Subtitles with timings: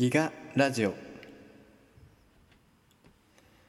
[0.00, 0.94] ギガラジオ。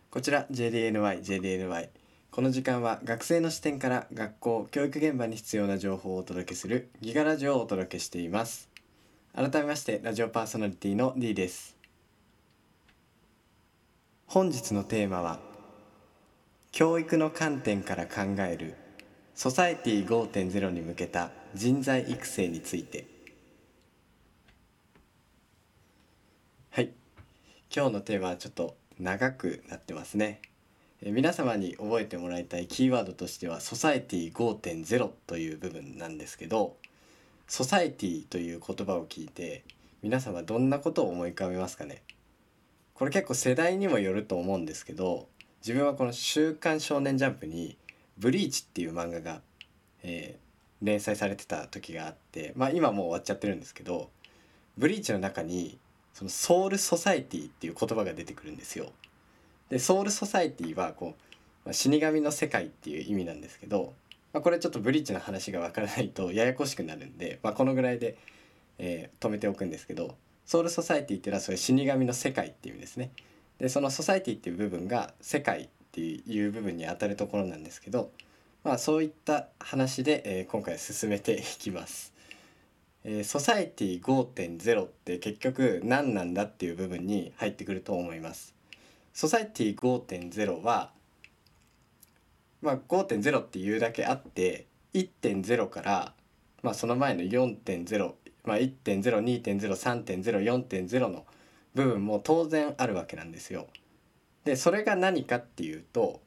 [0.10, 1.90] こちら JDNY JDNY
[2.32, 8.70] この時間は学生の視点から学校教育現場に必要な情報をお届けするギガラジオをお届けしています。
[9.36, 11.76] 改めましてラジオパーソナリティの D です。
[14.26, 15.42] 本日のテーマは
[16.72, 18.76] 教育の観点から考える
[19.36, 23.21] ソサエティ5.0に向けた人材育成について。
[26.74, 26.94] はい。
[27.76, 30.40] 今日のテーマはちょっと長くなってますね。
[31.02, 36.78] え皆様に覚えてもらいたいキーワードとしてはソサエティ5.0という部分なんですけど
[37.46, 39.66] ソサエティという言葉を聞いて
[40.02, 42.04] 皆様どんなことを思い浮かべますかね？
[42.94, 45.28] これ結構世代にもよると思うんですけど
[45.60, 47.76] 自分はこの「週刊少年ジャンプ」に
[48.18, 49.42] 「ブリーチ」っていう漫画が、
[50.04, 54.10] えー、連載されてた時があってまあ今もう終わっちゃってるんですけど
[54.78, 55.78] ブリーチの中に
[56.14, 58.92] そのソウルソサエティっていう言葉が出てくるんですよ。
[59.70, 63.94] でソウルソサエティはこう、まあ、死神の世界っていう意味なんですけど、
[64.34, 68.18] まあ、これちょっとブリッジの話がわからないとややこしくなるんで、まあ、このぐらいで、
[68.78, 73.12] えー、止めておくんですけどソウルソサエティっていうのはそれ死神の世界っていう意味ですね。
[73.60, 78.12] でそのソサエティっていう部分が世界っていう部分にあたるところなんですけど、
[78.64, 82.11] まあ、そういった話で、えー、今回進めていきます。
[83.04, 88.54] えー、ソサエティ5.0って結局何なんだっていう部分に入ってくると思います。
[89.14, 90.92] ソサエティ5.0は、
[92.62, 96.14] まあ、5.0っていうだけあって1.0から、
[96.62, 101.26] まあ、その前の4.0、まあ、1.0,2.0,3.0,4.0の
[101.74, 103.68] 部分も当然あるわけなんですよ。
[104.44, 106.22] でそれが何かっていうと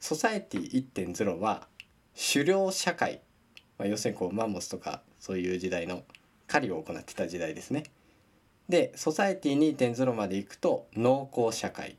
[0.00, 1.66] ソサエティ1.0は
[2.32, 3.20] 狩猟社会、
[3.78, 6.02] まあ、要するにこうマンモスとかそういう時代の
[6.48, 7.84] 狩りを行ってた時代ですね。
[8.68, 11.96] でソサエティ2.0までいくと農耕社会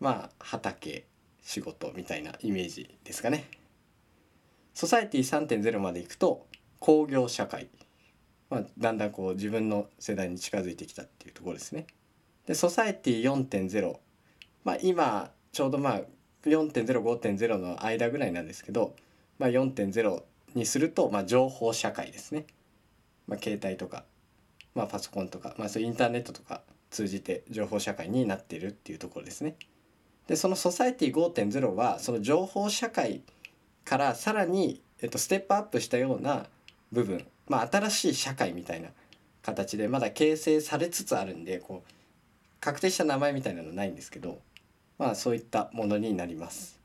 [0.00, 1.04] まあ畑
[1.42, 3.44] 仕事みたいなイメージですかね。
[4.72, 6.46] ソサエティ3.0までいくと
[6.78, 7.68] 工業社会、
[8.48, 11.86] まあ、だんだんこう自分の世代に近づいてきたっていうところですね。
[12.46, 13.98] でソサエティ4.0
[14.64, 16.00] まあ今ちょうどまあ
[16.44, 18.96] 4.05.0の間ぐらいなんですけど、
[19.38, 20.22] まあ、4.0
[20.56, 22.46] にすると、まあ、情報社会ですね、
[23.28, 24.04] まあ、携帯とか、
[24.74, 29.56] まあ、パソコンとか、まあ、そうインターネットとか通じて情報社会になっているっていうところですね。
[30.26, 33.22] でそのソサエティ5.0はその情報社会
[33.84, 36.46] からさらに、えっと、ステップアップしたような
[36.90, 38.88] 部分、まあ、新しい社会みたいな
[39.42, 41.92] 形でまだ形成されつつあるんでこう
[42.60, 44.40] 確定した名前みたいなのないんですけど
[44.98, 46.75] まあそういったものになります。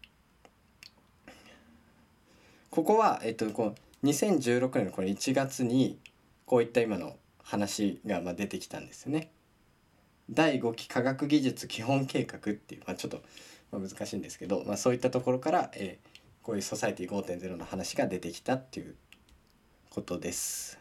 [2.72, 6.00] ここは、えっと、こう2016年のこの1月に
[6.46, 9.30] こういった今の話がまあ出てきたんですよね。
[10.30, 13.22] 第5期科学技術基本計画っていう、まあ、ちょっと
[13.78, 18.96] 難しいんですけど、まあ、そういったところから、えー、こういうソサイティ5.0の話が出てきたっていう
[19.90, 20.80] ことです。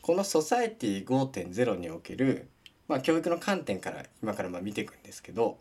[0.00, 2.48] このソサエティ5.0における、
[2.88, 5.58] まあ、教育の観点から今からまあ見ていくんですけど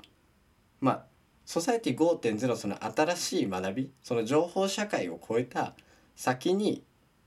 [0.79, 1.05] まあ
[1.47, 5.75] ソサエティ5.0その新しい学びその情報社会を超えた
[6.17, 6.83] 先に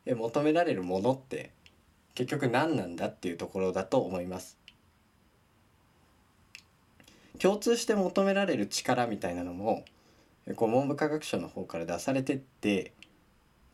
[0.06, 1.52] 求められるものって
[2.14, 4.58] 結局何なんだっていうところだと思います。
[7.38, 9.86] 共通して求められる力みたいなのも
[10.54, 12.92] こう文部科学省の方から出されてって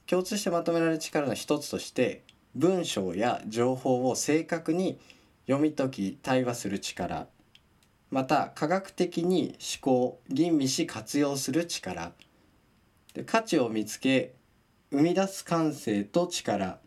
[0.07, 2.23] 共通してまとめられる力の一つとして
[2.55, 5.01] 文章や情報を正確に
[5.47, 7.27] 読み解き対話する力
[8.11, 12.13] また科学的に思考吟味し活用する力。
[13.15, 14.35] で価値を見つけ
[14.91, 16.79] 生み出す感性と力。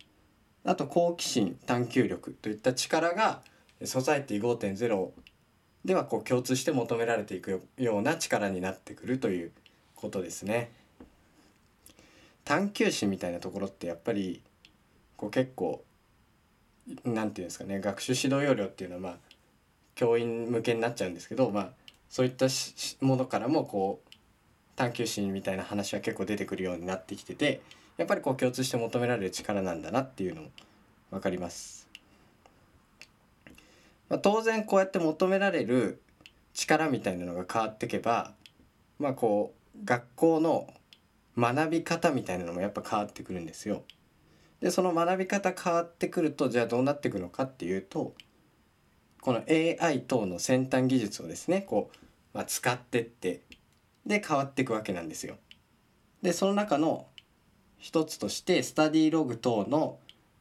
[0.66, 3.42] あと好奇心探求力といった力が
[3.86, 5.10] ソサエティ5.0
[5.86, 9.52] ではこう共通して求められていくような力になってくるという
[9.96, 10.72] ことですね。
[12.44, 14.42] 探求心みたいなところってやっぱり
[15.16, 15.84] こう結構
[17.04, 19.18] なんていうんですかね学習指導要領っていうのはまあ
[20.00, 21.70] 教員向けになっちゃうんですけど、まあ、
[22.10, 22.48] そういった
[23.02, 24.10] ものからもこう
[24.78, 27.62] 探求心みたいな話は結構出てくるようになってきてて
[27.98, 30.52] やっぱりこう共通して求められる力なんだなっていうのも
[31.12, 31.90] 分かります。
[34.08, 36.00] まあ、当然こうやって求められる
[36.54, 38.32] 力みたいなのが変わっていけば
[39.00, 40.74] まあこう学校の
[41.38, 43.84] 学び方みたいなのもやっぱ変わってくるんですよ。
[44.62, 48.14] でその学び方変わってくるとじゃあどうなっていくのかっていうと
[49.22, 51.98] この AI 等の先端技術をですねこう、
[52.34, 53.42] まあ、使ってって
[54.06, 55.36] で変わっていくわけなんですよ。
[56.22, 57.08] でその中の
[57.78, 60.00] 一つとしてスタディログ等の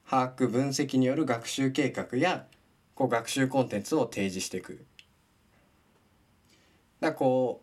[0.08, 2.46] 把握分析による学習計画や
[2.94, 4.84] こう学習コンテンツを提示していく。
[7.00, 7.62] だこ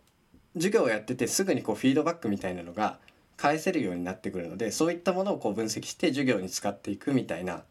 [0.55, 2.99] う授業をやっててすぐにこうフィードバックみたいなのが
[3.35, 7.63] 返せるようになってくるのでそういったものをこう分析して授業に使っていくみたいな、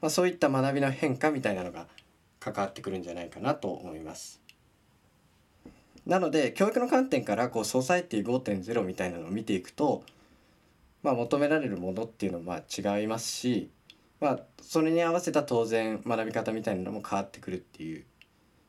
[0.00, 1.86] まあ、そういった学びの変化みたいなのが
[2.52, 4.40] 関わってくるんじゃないかなと思います。
[6.06, 10.04] なので教育の観点からこうソサエティ5.0みたいなのを見ていくと、
[11.02, 13.70] まあ、求められるものっていうのは違いますし、
[14.20, 18.04] まあ、それに合わせた当然学び方みたいなのも変わってくるっていう、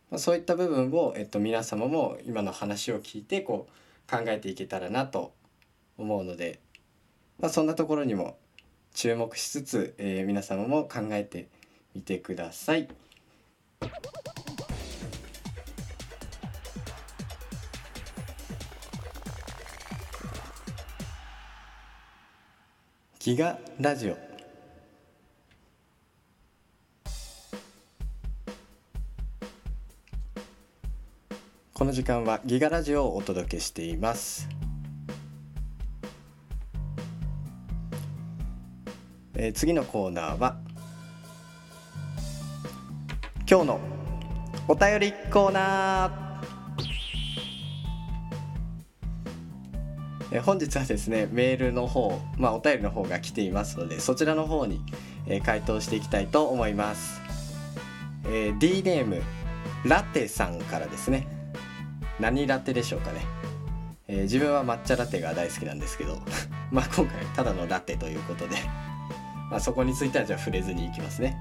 [0.10, 5.34] まあ、そういった部分を、えっと、皆様も今の話を聞いてこう考えていけたらなと
[6.00, 6.60] 思うので、
[7.40, 8.38] まあ、そんなところにも
[8.96, 11.50] 注目しつつ、えー、皆様も考えて
[11.94, 12.88] みてください。
[23.20, 24.18] ギガラジオ。
[31.74, 34.48] この時間はギガラジオをお届けしています。
[39.36, 40.58] えー、次のコーナーは
[43.58, 43.80] 今日の
[44.68, 50.38] お便りコーナー。
[50.38, 54.80] え本日はですねメールの方、まあ、お便りの方が来ていますのでそちらの方に、
[55.26, 57.20] え回答していきたいと思います、
[58.26, 59.24] えー、D ネーム
[59.86, 61.28] ラテさんからですね。
[62.20, 63.26] 何ラテでしょうかね、
[64.08, 66.22] えー、自分は抹茶ラテが大好きなんですけど
[66.70, 68.56] まあ今回ただのラテということで
[69.50, 71.38] まあ、そこについてはじゃあ触れずにいきますね、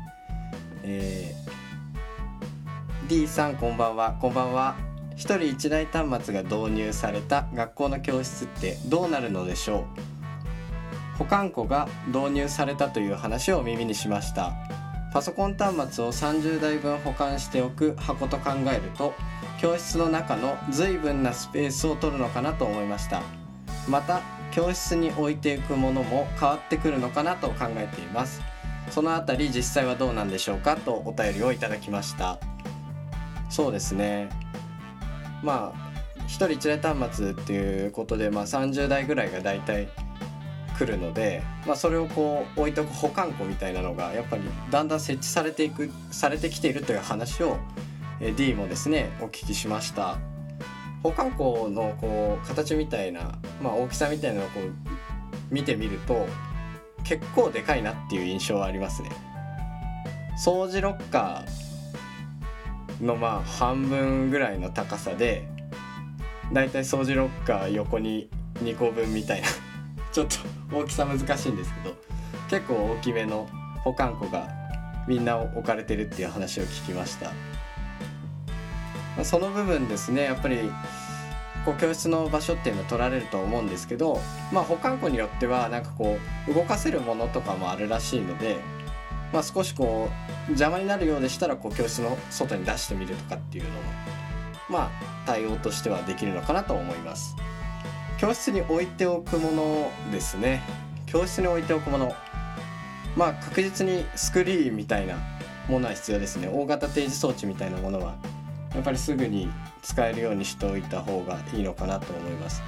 [0.83, 1.56] えー、
[3.09, 4.17] D さんこんばんは。
[4.21, 4.75] こんばんは。
[5.13, 9.87] 1人1台端末が導入された学校の教室ってどうなるのでしょ
[11.15, 11.19] う？
[11.19, 14.55] 保管庫が導入されたという話を耳にしました。
[15.13, 19.15] パソコン端末を30台分保管しておく箱と考えると
[19.61, 23.23] 教室の中の随分なスペースを取るのかなと思いました。
[23.89, 24.21] また
[24.51, 28.43] 教室に置いていくものも変わってくるのかなと考えています。
[28.91, 32.41] そのあたり実際はどうなんでしょうかとお便りをいただきました。
[33.49, 34.29] そうですね。
[35.43, 35.87] まあ
[36.27, 39.89] 1人1台端末っていうことで、まあ、30台ぐらいが大体
[40.77, 47.59] 来るので、まあ、それをこう置いとく保管庫みたいなのがやっぱりだんだん設置されていくされてきているという話を
[48.37, 50.19] D もですねお聞きしました。
[51.03, 54.73] 保管庫のこう形みたいな、まあ、大きさみたいなのをこう
[55.55, 56.27] 見てみると
[57.05, 59.11] 結構でかいなっていう印象はありますね。
[60.45, 61.66] 掃除ロッカー
[63.01, 65.49] のまあ半分ぐらいの高さで
[66.53, 68.31] だいたい掃除ロッカー横に
[68.63, 69.49] 2個分みたいな。
[70.13, 70.27] ちょっ
[70.71, 71.95] と大きさ難しいんですけど
[72.49, 73.47] 結構大きめの
[73.85, 74.49] 保管庫が
[75.07, 77.33] みんな置かれてるっていう話を聞きました。
[79.25, 80.71] その部分ですねやっぱり
[81.65, 84.21] こう教室の場所っていうのは取られると思うんですけど
[84.53, 86.19] まあ保管庫によってはなんかこ
[86.49, 88.59] う動かせるものとかもあるらしいので
[89.33, 93.77] まあ、少しこう邪魔になるようでしたらこう教室の外に出してみるとかっていうのも
[94.69, 94.91] まあ
[95.27, 97.37] 対応としてはできるのかなと思います。
[98.19, 100.63] 教室に置いておくものですね。
[101.07, 102.15] 教室に置いておくもの。
[103.17, 105.17] まあ確実にスクリーンみたいな
[105.69, 106.49] ものは必要ですね。
[106.49, 108.17] 大型提示装置みたいなものは
[108.75, 109.51] やっぱりすぐに
[109.83, 112.63] 使えるようにしておいた方がいいのかなと思います。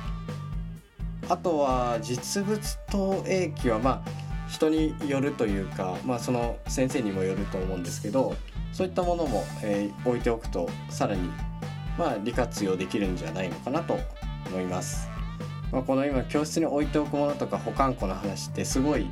[1.29, 4.11] あとは実物投影機はまあ
[4.49, 8.35] 人によるというか、まあ、その先生にもよると思うんですけど
[8.73, 11.31] そういったものも、えー、置いておくとさらに、
[11.99, 13.99] まあ、利活用できるんじゃないのかなと
[14.47, 15.09] 思います。
[15.71, 19.07] まあ、この今教室に置いておくものとか保管庫の話ってすごい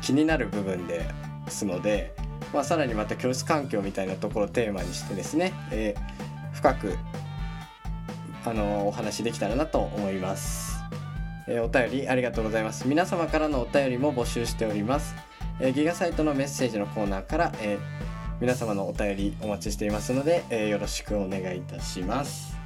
[0.00, 1.10] 気になる部分で
[1.48, 2.14] すので、
[2.54, 6.96] まあ、さらにまた教室環境みたいなところをテーマにしてですね、えー、深く
[8.46, 10.77] あのお話できたらなと思います。
[11.48, 12.86] えー、お便りありがとうございます。
[12.86, 15.14] 皆様からのお便りも募集しております、
[15.60, 17.78] えー、ギガサイトのメッセージのコーナーから、えー、
[18.40, 22.57] 皆様のお便りお待ちしていますので、えよろしくお願いいたします。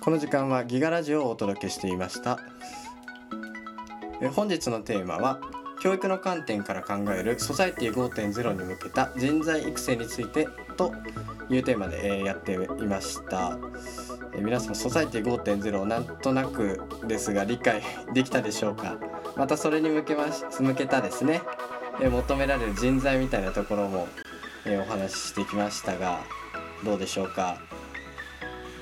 [0.00, 2.38] この時間はギガラジオをお届けしていました。
[4.34, 5.40] 本日のテーマは
[5.80, 10.92] 教育の観点から考えるソサイティ5.0に向けた人材育成についてと
[11.50, 13.58] いうテーマで、やっていました、
[14.36, 18.96] 皆さんソサイティ5.0なんとなくですが理解 できたでしょうか？
[19.36, 21.42] またそれに向けまし向けたですね、
[22.00, 24.08] 求められる人材みたいなところも、
[24.66, 26.20] お話ししてきましたが
[26.84, 27.56] どうでしょうか？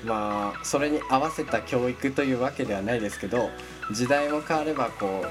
[0.05, 3.49] まあそれに合わせた教育というわけではないですけど
[3.91, 5.25] 時代も変わればこ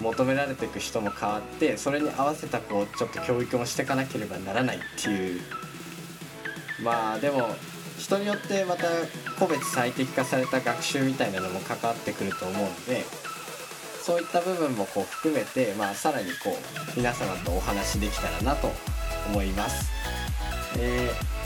[0.00, 5.40] う求められていく人も変わってそれに合わせたこうちょっと教育もしていかなければならないっていう
[6.82, 7.48] まあでも
[7.98, 8.84] 人によってまた
[9.38, 13.04] 個別最適化された学習みたいなのも関わってくると思うので
[14.02, 18.70] そういった部分もこう含めて、まあ、さらにこう皆様とお話できたらなと
[19.28, 19.90] 思います。
[20.78, 21.45] えー、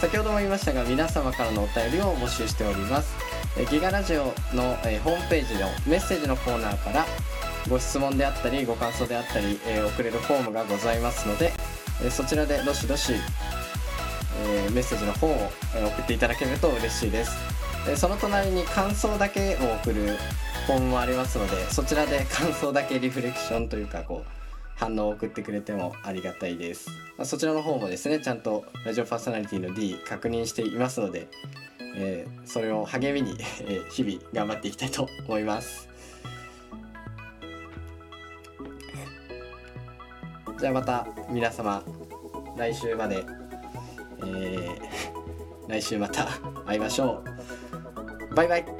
[0.00, 3.14] 先ほども言いましたが皆様からのお便りを募集しております。
[3.70, 7.06] ギガラジオの、え、ホームページのメッセージのコーナーから
[7.70, 11.52] ご質問であったりご感想であったり、えー、送れるフォームがございますので、
[12.04, 13.14] えそちらでどしどし
[14.44, 15.30] え、メッセージの方を
[15.74, 17.32] 送っていただけると嬉しいです、
[17.88, 20.18] えその隣に感想だけを送る
[20.66, 24.35] フォームもありますのでそちらで感想だけリフレクションというかこう
[24.76, 31.28] 反応を送ってくれてもありがたいです、まあ、そちらの方もですねちゃんとラジオパーソナリティの D 確認していますので、
[31.96, 35.88] えー、それを励みに、えー、日々頑張っていきたいと思います。
[40.58, 41.82] じゃあまた皆様
[42.56, 43.26] 来週まで
[44.22, 46.26] えー、 来週また
[46.66, 47.22] 会いましょ
[48.30, 48.34] う。
[48.34, 48.75] バイバイ。